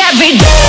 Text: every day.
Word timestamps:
every 0.00 0.38
day. 0.38 0.63